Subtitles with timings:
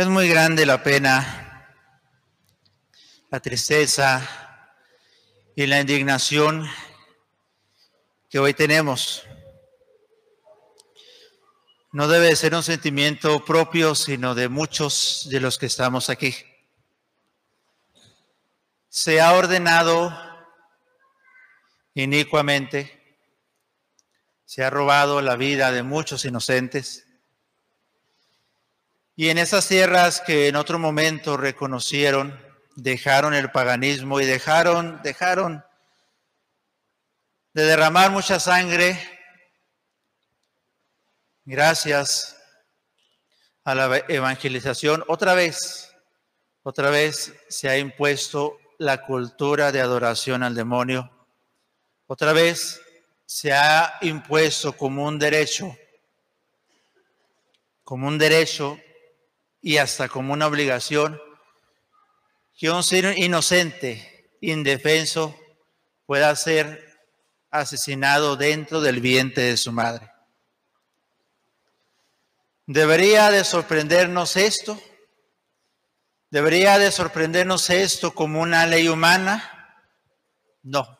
[0.00, 1.76] Es muy grande la pena,
[3.30, 4.26] la tristeza
[5.54, 6.66] y la indignación
[8.30, 9.26] que hoy tenemos.
[11.92, 16.34] No debe ser un sentimiento propio, sino de muchos de los que estamos aquí.
[18.88, 20.18] Se ha ordenado
[21.92, 23.18] inicuamente,
[24.46, 27.06] se ha robado la vida de muchos inocentes
[29.20, 32.42] y en esas tierras que en otro momento reconocieron,
[32.74, 35.62] dejaron el paganismo y dejaron, dejaron
[37.52, 38.98] de derramar mucha sangre,
[41.44, 42.34] gracias
[43.62, 45.94] a la evangelización, otra vez,
[46.62, 51.10] otra vez se ha impuesto la cultura de adoración al demonio,
[52.06, 52.80] otra vez
[53.26, 55.76] se ha impuesto como un derecho,
[57.84, 58.78] como un derecho
[59.62, 61.20] y hasta como una obligación
[62.56, 65.38] que un ser inocente, indefenso,
[66.06, 66.90] pueda ser
[67.50, 70.10] asesinado dentro del vientre de su madre.
[72.66, 74.80] ¿Debería de sorprendernos esto?
[76.30, 79.84] ¿Debería de sorprendernos esto como una ley humana?
[80.62, 80.98] No.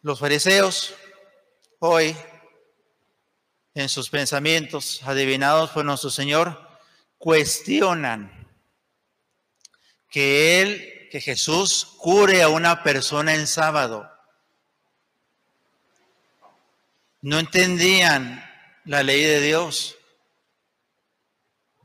[0.00, 0.94] Los fariseos
[1.80, 2.16] hoy
[3.76, 6.66] en sus pensamientos, adivinados por nuestro Señor,
[7.18, 8.48] cuestionan
[10.10, 14.10] que Él, que Jesús cure a una persona en sábado.
[17.20, 18.42] No entendían
[18.86, 19.96] la ley de Dios.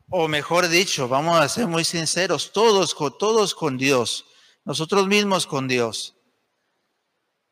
[0.07, 4.23] O mejor dicho, vamos a ser muy sinceros, todos, todos con Dios,
[4.63, 6.15] nosotros mismos con Dios.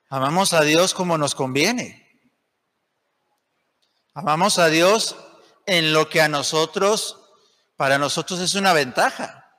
[0.07, 2.08] Amamos a Dios como nos conviene.
[4.19, 5.15] Amamos a Dios
[5.65, 7.17] en lo que a nosotros,
[7.77, 9.49] para nosotros es una ventaja.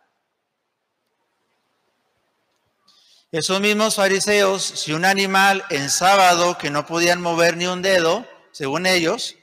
[3.33, 8.29] Esos mismos fariseos, si un animal en sábado que no podían mover ni un dedo,
[8.53, 9.35] según ellos,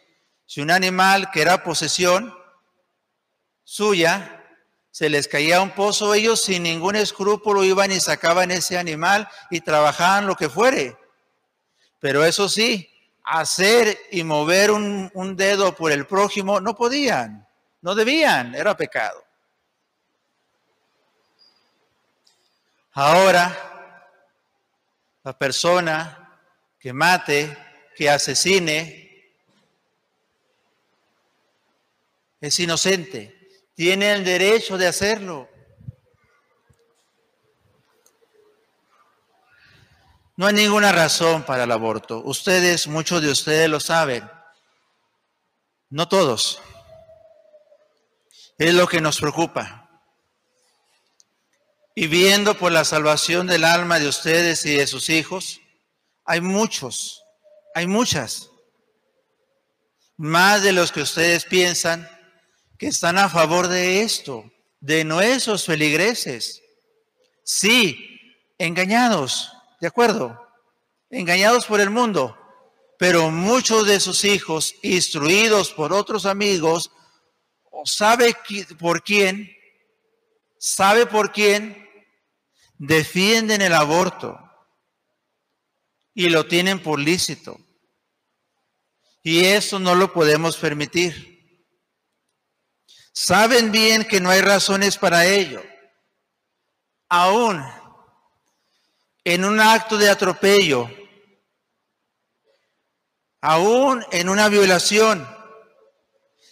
[0.45, 2.37] si un animal que era posesión
[3.63, 4.45] suya,
[4.91, 9.61] se les caía un pozo, ellos sin ningún escrúpulo iban y sacaban ese animal y
[9.61, 10.95] trabajaban lo que fuere.
[11.99, 12.87] Pero eso sí,
[13.27, 17.45] hacer y mover un, dedo por el prójimo, no podían,
[17.81, 19.23] no debían, era pecado.
[22.93, 24.07] Ahora,
[25.23, 26.39] la persona
[26.79, 27.55] que mate,
[27.95, 29.33] que asesine,
[32.39, 35.49] es inocente, tiene el derecho de hacerlo.
[40.37, 42.21] No hay ninguna razón para el aborto.
[42.23, 44.29] Ustedes, muchos de ustedes lo saben.
[45.89, 46.61] No todos.
[48.59, 49.89] Es lo que nos preocupa.
[51.95, 55.59] Y viendo por la salvación del alma de ustedes y de sus hijos,
[56.23, 57.23] hay muchos,
[57.73, 58.51] hay muchas,
[60.17, 62.07] más de los que ustedes piensan,
[62.77, 66.61] que están a favor de esto, de nuestros feligreses.
[67.43, 70.47] Sí, engañados ¿de acuerdo?
[71.09, 72.37] Engañados por el mundo,
[72.97, 76.91] pero muchos de sus hijos, instruidos por otros amigos,
[77.71, 78.35] o sabe
[78.79, 79.55] por quién,
[80.57, 81.87] sabe por quién,
[82.77, 84.39] defienden el aborto
[86.13, 87.59] y lo tienen por lícito.
[89.23, 91.37] Y eso no lo podemos permitir.
[93.11, 95.61] Saben bien que no hay razones para ello.
[97.09, 97.63] Aún
[99.29, 100.89] en un acto de atropello,
[103.41, 105.27] aún en una violación,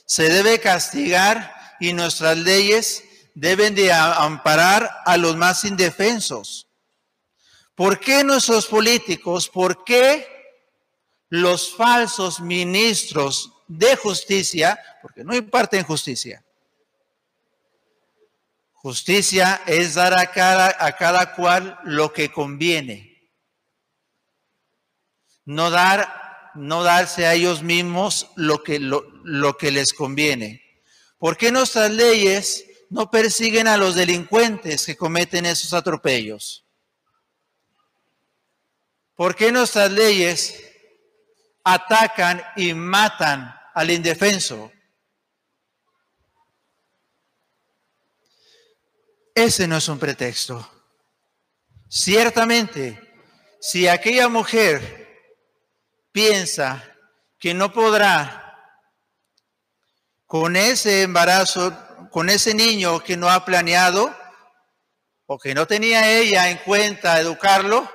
[0.05, 6.67] se debe castigar y nuestras leyes deben de amparar a los más indefensos.
[7.75, 10.27] ¿Por qué nuestros políticos, por qué
[11.29, 16.44] los falsos ministros de justicia, porque no imparten justicia,
[18.85, 23.31] Justicia es dar a cada, a cada cual lo que conviene.
[25.43, 30.61] No dar, no darse a ellos mismos lo que, lo, lo que les conviene.
[31.17, 36.63] ¿Por qué nuestras leyes no persiguen a los delincuentes que cometen esos atropellos?
[39.15, 40.61] ¿Por qué nuestras leyes
[41.63, 44.71] atacan y matan al indefenso?
[49.35, 50.71] Ese no es un pretexto.
[51.89, 53.01] Ciertamente,
[53.59, 55.05] si aquella mujer
[56.13, 56.81] piensa
[57.37, 58.41] que no podrá
[60.25, 61.77] con ese embarazo,
[62.11, 64.15] con ese niño que no ha planeado
[65.25, 67.91] o que no tenía ella en cuenta educarlo,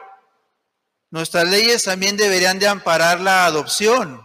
[1.11, 4.23] nuestras leyes también deberían de amparar la adopción.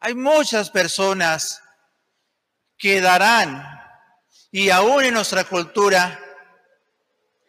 [0.00, 1.62] Hay muchas personas
[2.76, 3.77] que darán,
[4.50, 6.18] y aún en nuestra cultura,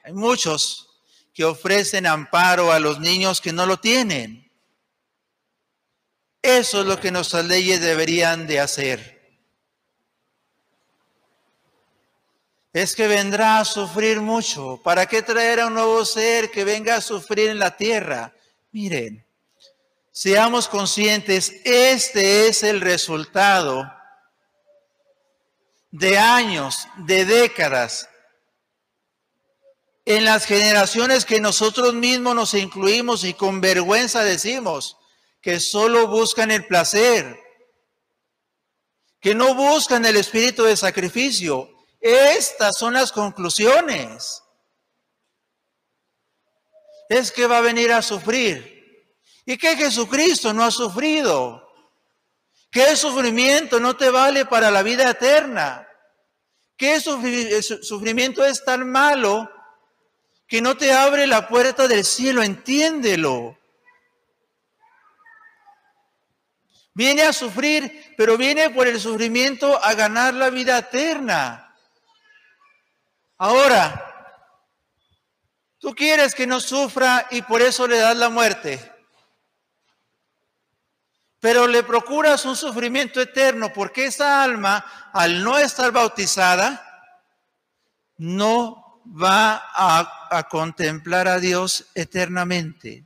[0.03, 1.01] hay muchos
[1.33, 4.51] que ofrecen amparo a los niños que no lo tienen.
[6.41, 9.19] Eso es lo que nuestras leyes deberían de hacer.
[12.71, 14.79] Es que vendrá a sufrir mucho.
[14.83, 18.33] ¿Para qué traer a un nuevo ser que venga a sufrir en la tierra?
[18.71, 19.25] Miren,
[20.11, 23.98] seamos conscientes, este es el resultado
[25.91, 28.09] de años, de décadas,
[30.05, 34.97] en las generaciones que nosotros mismos nos incluimos y con vergüenza decimos
[35.39, 37.39] que solo buscan el placer,
[39.19, 41.69] que no buscan el espíritu de sacrificio.
[42.01, 44.41] Estas son las conclusiones.
[47.07, 48.79] Es que va a venir a sufrir.
[49.45, 51.68] ¿Y que Jesucristo no ha sufrido?
[52.71, 55.87] ¿Qué sufrimiento no te vale para la vida eterna?
[56.77, 59.51] ¿Qué sufrimiento es tan malo
[60.47, 62.43] que no te abre la puerta del cielo?
[62.43, 63.57] Entiéndelo.
[66.93, 71.75] Viene a sufrir, pero viene por el sufrimiento a ganar la vida eterna.
[73.37, 74.05] Ahora,
[75.79, 78.98] tú quieres que no sufra y por eso le das la muerte
[81.39, 86.85] pero le procuras un sufrimiento eterno porque esa alma, al no estar bautizada,
[88.17, 93.05] no va a, contemplar a Dios eternamente.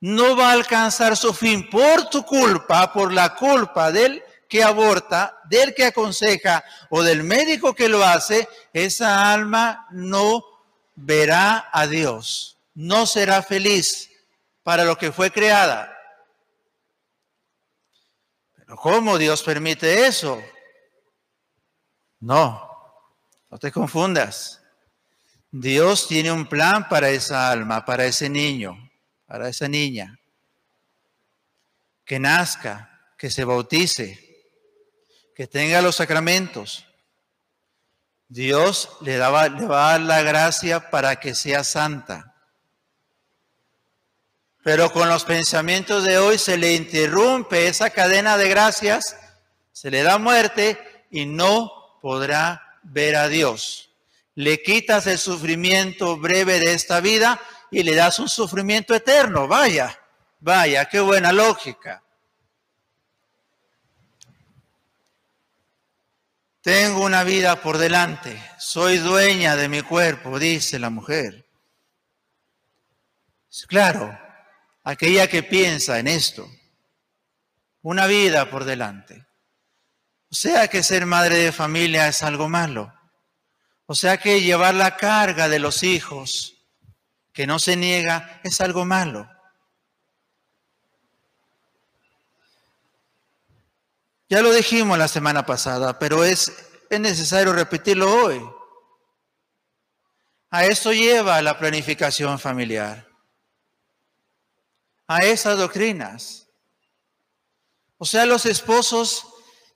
[0.00, 5.38] No va a alcanzar su fin por tu culpa, por la culpa del que aborta,
[5.48, 10.44] del que aconseja o del médico que lo hace, esa alma no
[10.94, 14.10] verá a Dios, no será feliz
[14.62, 15.93] para lo que fue creada.
[18.76, 20.42] ¿Cómo Dios permite eso?
[22.20, 22.70] No,
[23.50, 24.62] no te confundas.
[25.50, 28.90] Dios tiene un plan para esa alma, para ese niño,
[29.26, 30.18] para esa niña.
[32.04, 34.18] Que nazca, que se bautice,
[35.34, 36.86] que tenga los sacramentos.
[38.28, 42.33] Dios le, daba, le va a dar la gracia para que sea santa.
[44.64, 49.14] Pero con los pensamientos de hoy se le interrumpe esa cadena de gracias,
[49.72, 53.90] se le da muerte y no podrá ver a Dios.
[54.34, 57.38] Le quitas el sufrimiento breve de esta vida
[57.70, 59.46] y le das un sufrimiento eterno.
[59.46, 60.00] Vaya,
[60.40, 62.02] vaya, qué buena lógica.
[66.62, 71.44] Tengo una vida por delante, soy dueña de mi cuerpo, dice la mujer.
[73.68, 74.23] Claro,
[74.84, 76.48] aquella que piensa en esto,
[77.82, 79.26] una vida por delante.
[80.30, 82.92] O sea que ser madre de familia es algo malo.
[83.86, 86.54] O sea que llevar la carga de los hijos
[87.32, 89.28] que no se niega es algo malo.
[94.28, 96.52] Ya lo dijimos la semana pasada, pero es,
[96.90, 98.42] es necesario repetirlo hoy.
[100.50, 103.13] A eso lleva la planificación familiar
[105.06, 106.48] a esas doctrinas.
[107.98, 109.26] O sea, los esposos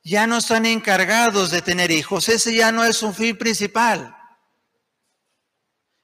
[0.02, 4.14] ya no están encargados de tener hijos, ese ya no es un fin principal.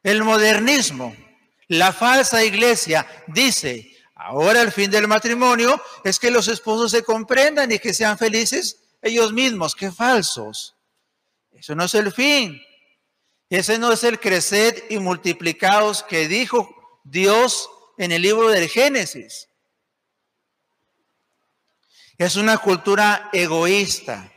[0.02, 1.16] El modernismo,
[1.68, 7.72] la falsa iglesia dice, ahora el fin del matrimonio es que los esposos se comprendan
[7.72, 10.76] y que sean felices ellos mismos, qué falsos.
[11.52, 12.60] Eso no es el fin.
[13.48, 19.48] Ese no es el crecer y multiplicados que dijo Dios en el libro del Génesis.
[22.16, 24.32] Es una cultura egoísta.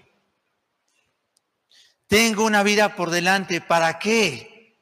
[2.08, 4.80] Tengo una vida por delante, ¿para qué?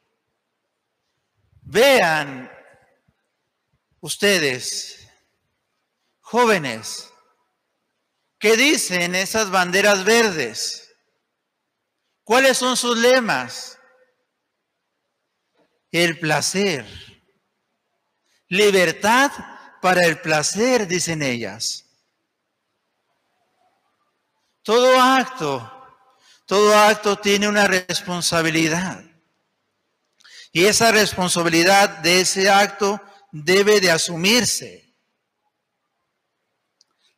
[1.62, 2.50] Vean
[4.00, 5.08] ustedes,
[6.20, 7.10] jóvenes,
[8.38, 10.94] ¿qué dicen esas banderas verdes?
[12.22, 13.78] ¿Cuáles son sus lemas?
[15.90, 17.05] El placer
[18.48, 19.32] Libertad
[19.80, 21.84] para el placer, dicen ellas.
[24.62, 25.72] Todo acto,
[26.44, 29.04] todo acto tiene una responsabilidad.
[30.52, 33.00] Y esa responsabilidad de ese acto
[33.30, 34.94] debe de asumirse.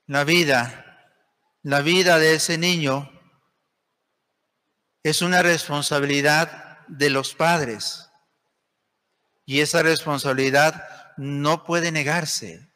[0.07, 1.15] La vida,
[1.63, 3.11] la vida de ese niño
[5.03, 8.11] es una responsabilidad de los padres.
[9.45, 12.67] Y esa responsabilidad no puede negarse.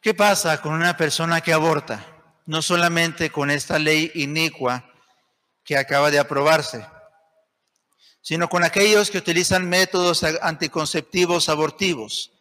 [0.00, 2.06] ¿Qué pasa con una persona que aborta?
[2.46, 4.90] No solamente con esta ley inicua
[5.64, 6.86] que acaba de aprobarse,
[8.20, 12.32] sino con aquellos que utilizan métodos anticonceptivos abortivos,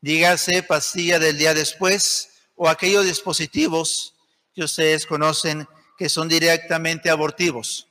[0.00, 4.14] dígase pastilla del día después o aquellos dispositivos
[4.54, 7.88] que ustedes conocen que son directamente abortivos.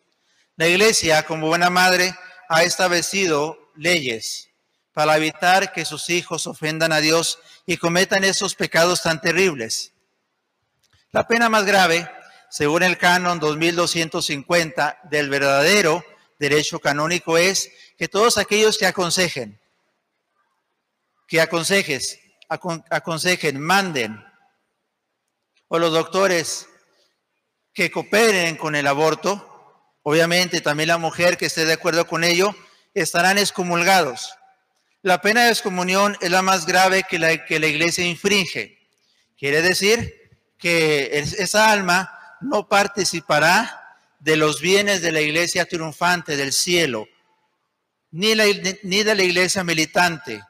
[0.56, 2.16] La iglesia, como buena madre,
[2.48, 4.50] ha establecido leyes
[4.94, 9.94] para evitar que sus hijos ofendan a Dios y cometan esos pecados tan terribles.
[11.12, 12.08] La pena más grave,
[12.52, 16.06] según el canon 2250 del verdadero
[16.38, 19.60] derecho canónico, es que todos aquellos que aconsejen,
[21.28, 24.24] que aconsejes, aconsejen, manden,
[25.68, 26.68] o los doctores
[27.74, 29.53] que cooperen con el aborto,
[30.04, 32.56] obviamente también la mujer que esté de acuerdo con ello,
[32.94, 34.36] estarán excomulgados.
[35.02, 38.78] La pena de excomunión es la más grave que la, que la iglesia infringe.
[39.38, 40.14] Quiere decir
[40.58, 47.08] que esa alma no participará de los bienes de la iglesia triunfante del cielo,
[48.12, 48.34] ni,
[48.84, 50.42] ni de la iglesia militante,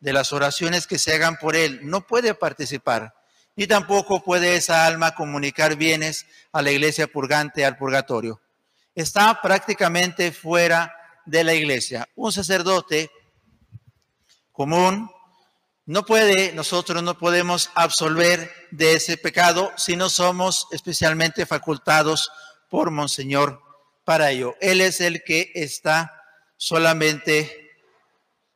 [0.00, 1.80] de las oraciones que se hagan por él.
[1.82, 3.14] No puede participar,
[3.54, 8.42] ni tampoco puede esa alma comunicar bienes a la iglesia purgante, al purgatorio.
[8.96, 10.90] Está prácticamente fuera
[11.26, 12.08] de la iglesia.
[12.16, 13.10] Un sacerdote
[14.52, 15.10] común,
[15.84, 22.32] no puede, nosotros no podemos absolver de ese pecado si no somos especialmente facultados
[22.70, 23.60] por Monseñor
[24.06, 24.56] para ello.
[24.62, 26.14] Él es el que está
[26.56, 27.70] solamente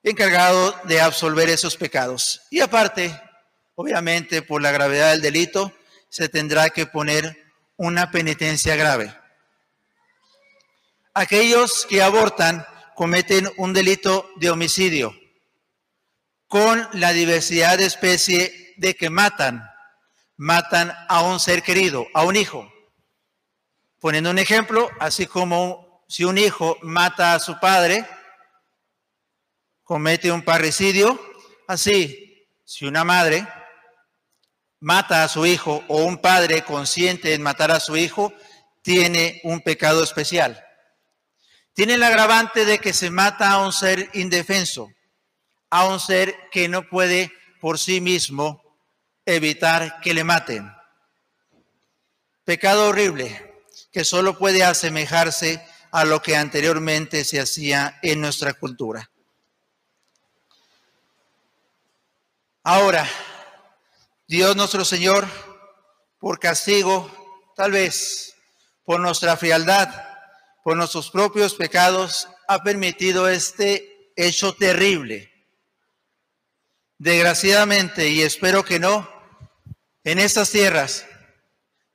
[0.02, 2.40] encargado de absolver esos pecados.
[2.50, 3.14] Y aparte,
[3.74, 5.70] obviamente, por la gravedad del delito,
[6.08, 7.36] se tendrá que poner
[7.76, 9.19] una penitencia grave.
[11.14, 12.64] Aquellos que abortan
[12.94, 15.14] cometen un delito de homicidio
[16.46, 19.62] con la diversidad de especie de que matan,
[20.36, 22.70] matan a un ser querido, a un hijo.
[24.00, 28.06] Poniendo un ejemplo, así como si un hijo mata a su padre,
[29.82, 31.20] comete un parricidio,
[31.66, 33.46] así, si una madre
[34.80, 38.32] mata a su hijo o un padre consciente en matar a su hijo,
[38.82, 40.64] tiene un pecado especial.
[41.80, 44.92] Tiene el agravante de que se mata a un ser indefenso
[45.70, 48.62] a un ser que no puede por sí mismo
[49.24, 50.70] evitar que le maten.
[52.44, 59.10] Pecado horrible que solo puede asemejarse a lo que anteriormente se hacía en nuestra cultura.
[62.62, 63.08] Ahora,
[64.28, 65.26] Dios nuestro Señor,
[66.18, 67.10] por castigo,
[67.56, 68.34] tal vez
[68.84, 70.09] por nuestra frialdad,
[70.62, 75.30] por nuestros propios pecados, ha permitido este hecho terrible
[77.00, 79.08] Desgraciadamente, y espero que no,
[80.04, 81.06] en estas tierras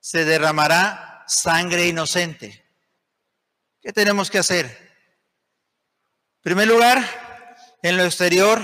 [0.00, 2.66] se derramará sangre inocente.
[3.80, 4.66] ¿Qué tenemos que hacer?
[4.66, 8.60] En primer lugar, en lo exterior,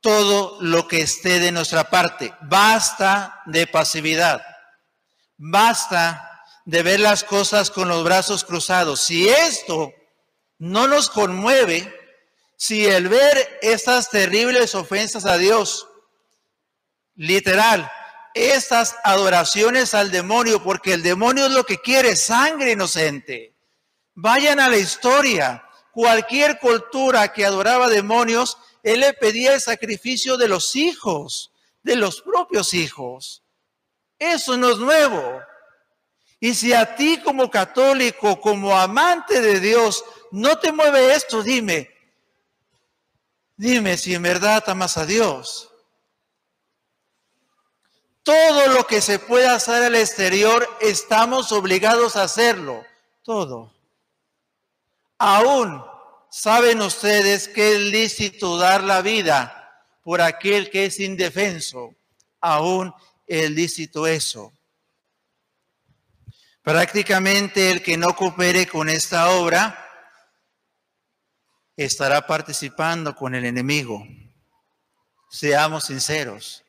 [0.00, 2.32] todo lo que esté de nuestra parte.
[2.42, 4.40] Basta de pasividad.
[5.38, 6.37] Basta
[6.68, 9.00] de ver las cosas con los brazos cruzados.
[9.00, 9.90] Si esto
[10.58, 11.90] no nos conmueve,
[12.58, 15.88] si el ver estas terribles ofensas a Dios,
[17.14, 17.90] literal,
[18.34, 23.54] estas adoraciones al demonio, porque el demonio es lo que quiere, sangre inocente.
[24.14, 25.64] Vayan a la historia.
[25.90, 31.50] Cualquier cultura que adoraba demonios, él le pedía el sacrificio de los hijos,
[31.82, 33.42] de los propios hijos.
[34.18, 35.40] Eso no es nuevo.
[36.40, 41.98] Y si a ti como católico, como amante de Dios, no te mueve esto, dime,
[43.58, 45.68] Dime si en verdad amas a Dios.
[48.22, 52.86] Todo lo que se pueda hacer al exterior, estamos obligados a hacerlo.
[53.24, 53.74] Todo.
[55.18, 55.84] Aún
[56.30, 61.96] saben ustedes que es lícito dar la vida por aquel que es indefenso.
[62.40, 62.94] Aún
[63.26, 64.52] es lícito eso.
[66.68, 69.88] Prácticamente el que no coopere con esta obra
[71.74, 74.06] estará participando con el enemigo.
[75.30, 76.62] Seamos sinceros.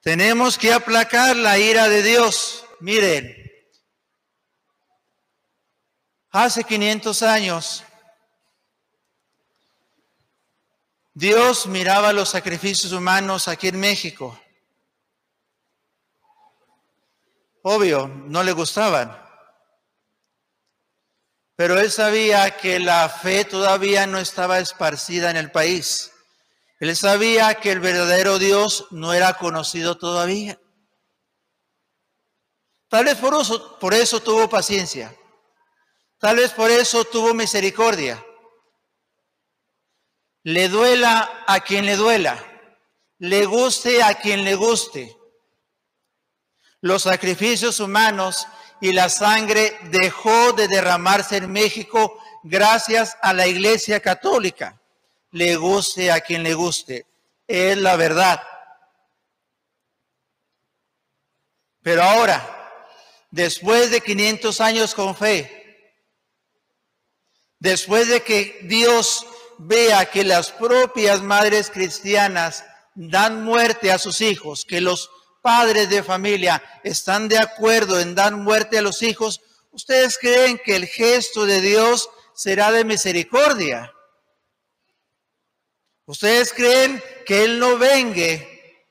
[0.00, 2.64] Tenemos que aplacar la ira de Dios.
[2.78, 3.50] Miren,
[6.30, 7.82] hace 500 años,
[11.14, 14.40] Dios miraba los sacrificios humanos aquí en México
[17.62, 19.16] Obvio, no le gustaban.
[21.56, 26.12] Pero él sabía que la fe todavía no estaba esparcida en el país.
[26.78, 30.60] Él sabía que el verdadero Dios no era conocido todavía.
[32.88, 35.14] Tal vez por eso, por eso tuvo paciencia.
[36.18, 38.24] Tal vez por eso tuvo misericordia.
[40.44, 42.40] Le duela a quien le duela.
[43.18, 45.17] Le guste a quien le guste.
[46.80, 48.46] Los sacrificios humanos
[48.80, 54.80] y la sangre dejó de derramarse en México gracias a la Iglesia Católica.
[55.32, 57.06] Le guste a quien le guste.
[57.46, 58.42] Es la verdad.
[61.82, 62.70] Pero ahora,
[63.30, 65.58] después de 500 años con fe,
[67.58, 69.26] después de que Dios
[69.58, 75.10] vea que las propias madres cristianas dan muerte a sus hijos, que los
[75.48, 79.40] padres de familia están de acuerdo en dar muerte a los hijos,
[79.70, 83.90] ¿ustedes creen que el gesto de Dios será de misericordia?
[86.04, 88.86] ¿Ustedes creen que Él no vengue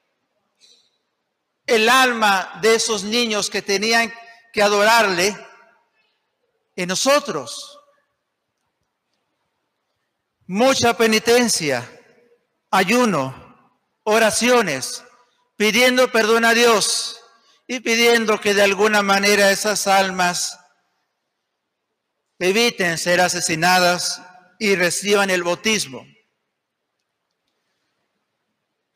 [1.68, 4.12] el alma de esos niños que tenían
[4.52, 5.38] que adorarle
[6.76, 7.80] en nosotros?
[10.48, 11.88] Mucha penitencia,
[12.72, 15.04] ayuno, oraciones,
[15.58, 17.20] pidiendo perdón a Dios
[17.68, 20.58] y pidiendo que de alguna manera esas almas
[22.40, 24.22] eviten ser asesinadas
[24.60, 26.06] y reciban el bautismo.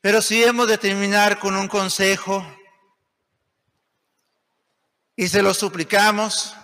[0.00, 2.44] Pero si hemos de terminar con un consejo
[5.14, 6.54] y se lo suplicamos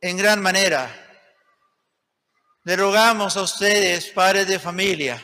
[0.00, 1.02] en gran manera,
[2.64, 5.22] le rogamos a ustedes, padres de familia,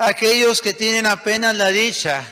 [0.00, 2.24] aquellos que tienen apenas la dicha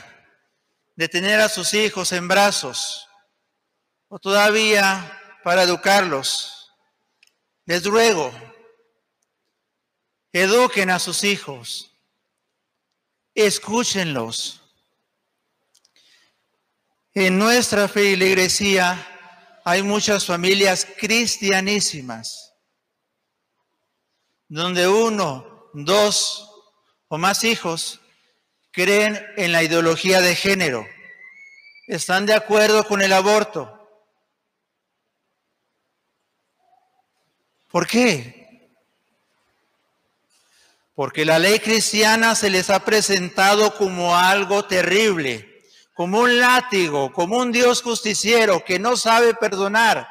[0.95, 3.07] de tener a sus hijos en brazos
[4.07, 6.73] o todavía para educarlos.
[7.65, 8.33] Les ruego,
[10.33, 11.91] eduquen a sus hijos,
[13.35, 14.61] escúchenlos.
[17.13, 18.77] En nuestra fe y
[19.63, 22.51] hay muchas familias cristianísimas,
[24.47, 26.49] donde uno, dos
[27.09, 27.99] o más hijos
[28.71, 30.87] creen en la ideología de género,
[31.87, 33.75] están de acuerdo con el aborto.
[37.69, 38.71] ¿Por qué?
[40.93, 45.63] Porque la ley cristiana se les ha presentado como algo terrible,
[45.95, 50.07] como un látigo, como un Dios justiciero que no sabe perdonar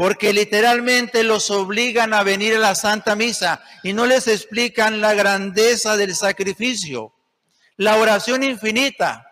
[0.00, 5.12] porque literalmente los obligan a venir a la Santa Misa y no les explican la
[5.12, 7.12] grandeza del sacrificio,
[7.76, 9.26] la oración infinita,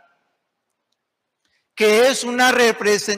[1.75, 2.53] que es una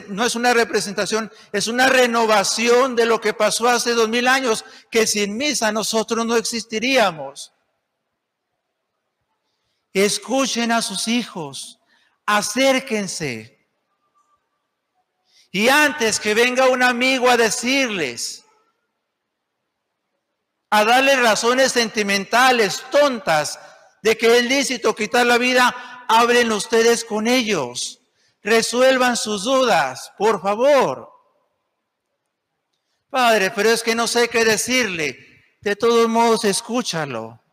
[0.07, 4.63] no es una representación, es una renovación de lo que pasó hace dos mil años,
[4.89, 7.51] que sin misa nosotros no existiríamos.
[9.91, 11.81] Escuchen a sus hijos,
[12.25, 13.60] acérquense,
[15.51, 18.45] y antes que venga un amigo a decirles,
[20.69, 23.59] a darles razones sentimentales, tontas,
[24.01, 27.99] de que es lícito quitar la vida, hablen ustedes con ellos.
[28.41, 31.11] Resuelvan sus dudas, por favor.
[33.09, 35.19] Padre, pero es que no sé qué decirle.
[35.59, 37.43] De todos modos, escúchalo.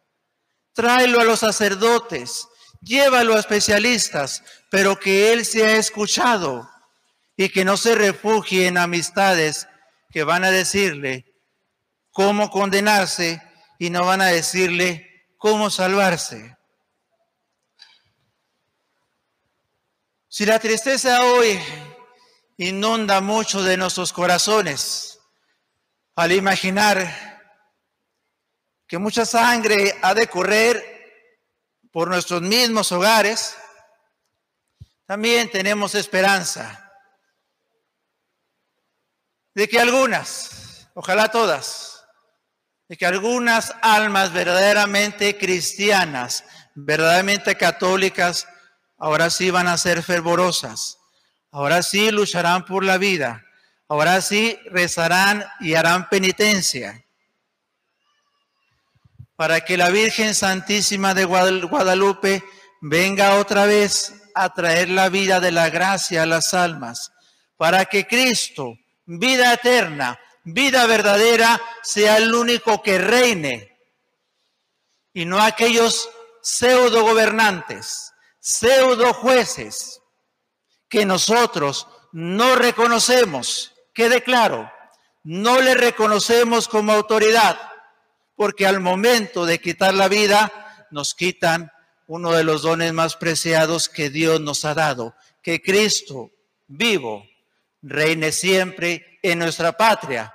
[0.73, 2.47] Tráelo a los sacerdotes,
[2.81, 6.71] llévalo a especialistas, pero que él sea escuchado
[7.41, 9.69] y que no se refugie en amistades
[10.11, 11.25] que van a decirle
[12.11, 13.41] cómo condenarse
[13.79, 16.57] y no van a decirle cómo salvarse.
[20.27, 21.61] Si la tristeza hoy
[22.57, 25.21] inunda mucho de nuestros corazones,
[26.17, 27.55] al imaginar
[28.89, 30.83] que mucha sangre ha de correr
[31.93, 33.57] por nuestros mismos hogares,
[35.07, 36.85] también tenemos esperanza
[39.59, 42.05] de que algunas, ojalá todas,
[42.89, 46.45] de que algunas almas verdaderamente cristianas,
[46.77, 48.47] verdaderamente católicas,
[48.99, 50.99] ahora sí van a ser fervorosas,
[51.51, 53.45] ahora sí lucharán por la vida,
[53.89, 57.05] ahora sí rezarán y harán penitencia,
[59.35, 62.45] para que la Virgen Santísima de Guadalupe
[62.81, 67.11] venga otra vez a traer la vida de la gracia a las almas,
[67.57, 68.77] para que Cristo,
[69.09, 73.79] vida eterna, vida verdadera, sea el único que reine.
[75.15, 76.11] Y no aquellos
[76.43, 80.03] pseudo gobernantes, pseudo jueces
[80.89, 84.71] que nosotros no reconocemos, quede claro,
[85.25, 87.59] no le reconocemos como autoridad,
[88.37, 91.73] porque al momento de quitar la vida, nos quitan
[92.07, 96.31] uno de los dones más preciados que Dios nos ha dado, que Cristo
[96.67, 97.27] vivo
[97.83, 100.33] reine siempre en nuestra patria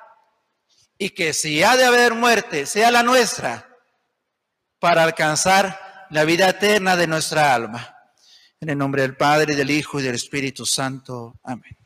[0.98, 3.70] y que si ha de haber muerte, sea la nuestra
[4.80, 7.98] para alcanzar la vida eterna de nuestra alma.
[8.60, 11.40] En el nombre del Padre, del Hijo y del Espíritu Santo.
[11.44, 11.83] Amén.